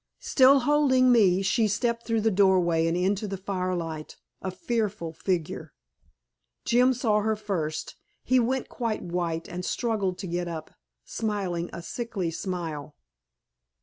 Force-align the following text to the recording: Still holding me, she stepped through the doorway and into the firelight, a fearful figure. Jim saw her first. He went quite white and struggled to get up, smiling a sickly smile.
Still 0.23 0.61
holding 0.61 1.11
me, 1.11 1.43
she 1.43 1.67
stepped 1.67 2.07
through 2.07 2.21
the 2.21 2.31
doorway 2.31 2.87
and 2.87 2.97
into 2.97 3.27
the 3.27 3.37
firelight, 3.37 4.17
a 4.41 4.49
fearful 4.49 5.13
figure. 5.13 5.75
Jim 6.65 6.91
saw 6.95 7.19
her 7.19 7.35
first. 7.35 7.97
He 8.23 8.39
went 8.39 8.67
quite 8.67 9.03
white 9.03 9.47
and 9.47 9.63
struggled 9.63 10.17
to 10.17 10.25
get 10.25 10.47
up, 10.47 10.71
smiling 11.05 11.69
a 11.71 11.83
sickly 11.83 12.31
smile. 12.31 12.95